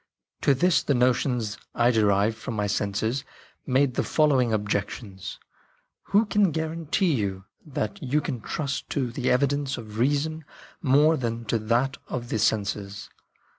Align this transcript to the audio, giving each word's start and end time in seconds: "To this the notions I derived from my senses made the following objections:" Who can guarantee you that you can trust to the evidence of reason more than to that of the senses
"To 0.41 0.55
this 0.55 0.81
the 0.81 0.95
notions 0.95 1.59
I 1.75 1.91
derived 1.91 2.35
from 2.35 2.55
my 2.55 2.65
senses 2.65 3.23
made 3.67 3.93
the 3.93 4.03
following 4.03 4.51
objections:" 4.51 5.37
Who 6.05 6.25
can 6.25 6.49
guarantee 6.49 7.13
you 7.13 7.45
that 7.67 8.01
you 8.01 8.19
can 8.19 8.41
trust 8.41 8.89
to 8.89 9.11
the 9.11 9.29
evidence 9.29 9.77
of 9.77 9.99
reason 9.99 10.43
more 10.81 11.17
than 11.17 11.45
to 11.45 11.59
that 11.59 11.97
of 12.07 12.29
the 12.29 12.39
senses 12.39 13.11